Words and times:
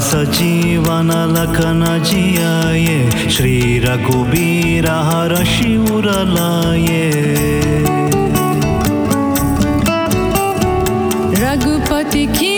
सजीवनलकनजियाये 0.00 2.98
श्रीरघुबीरहर 3.36 5.34
शिवरलाये 5.54 7.02
रघुपति 11.42 12.24
की 12.38 12.57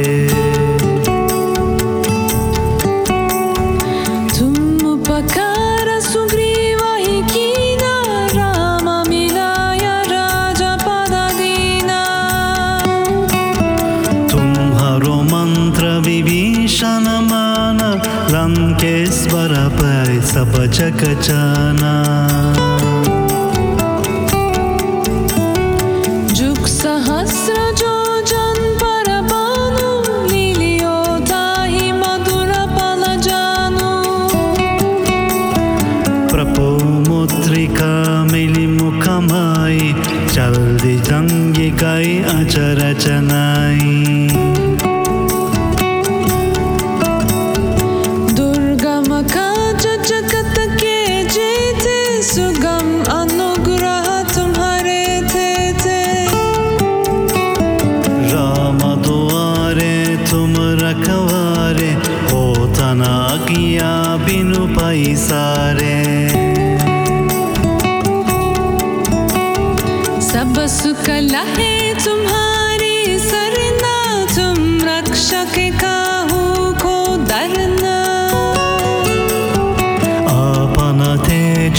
सब 20.81 22.10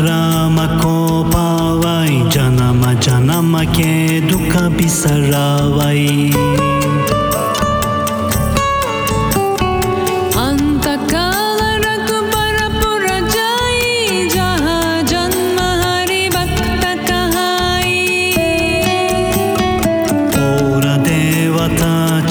राम 0.00 0.56
को 0.80 1.22
पावाई 1.32 2.20
जन्म 2.34 2.82
जन्म 3.06 3.58
के 3.76 4.20
दुख 4.20 4.56
बिसरावाई 4.76 6.32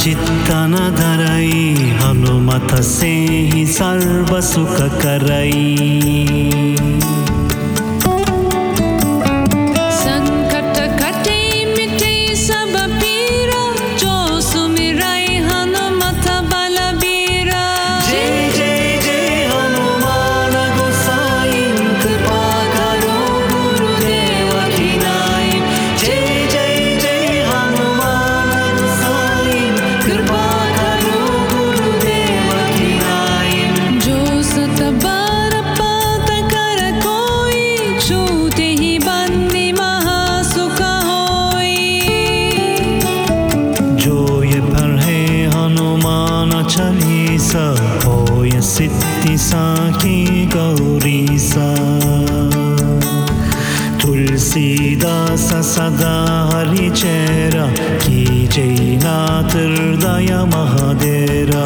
चित्तन 0.04 0.74
धरई 0.96 1.76
हनुमत 2.00 2.74
से 2.84 3.12
ही 3.54 3.66
सर्व 3.66 4.40
सिद्धि 48.78 49.38
साखी 49.38 50.46
गौरी 50.46 51.28
सा। 51.32 51.76
तुलसीदास 54.02 55.66
सदा 55.66 56.50
हरि 56.54 56.90
चेरा। 56.90 57.68
की 58.00 58.48
जय 58.48 59.00
नाथ 59.04 59.52
हृदय 59.56 60.36
महादेरा। 60.56 61.66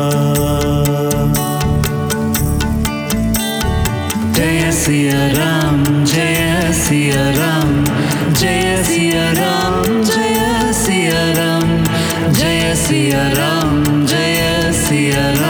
जय 4.34 4.72
सिया 4.72 5.28
राम, 5.28 6.06
जय 6.06 6.48
जय 6.68 6.74
सिया 6.74 7.30
राम। 7.30 7.86
जय 8.34 8.84
सिया 8.88 9.32
राम, 9.32 10.04
जय 10.04 10.74
सिया 10.74 11.32
राम। 11.32 11.84
जय 12.34 12.76
सिया 12.76 13.28
राम, 13.28 14.06
जय 14.06 14.72
सिया 14.76 15.42
राम। 15.42 15.47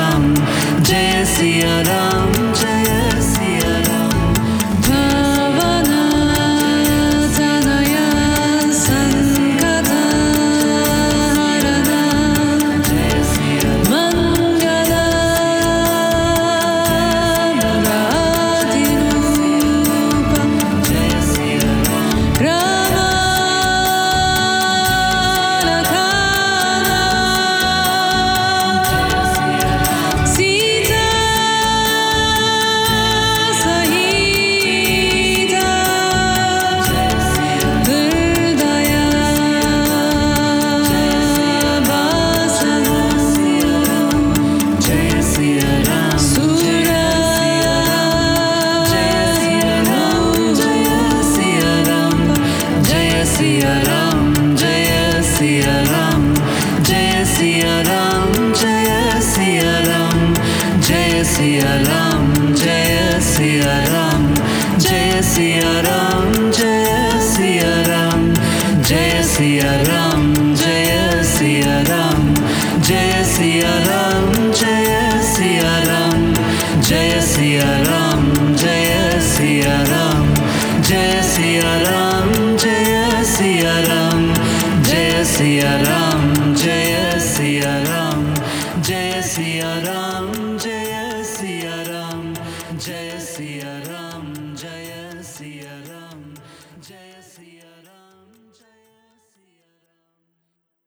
Yara. 61.57 62.06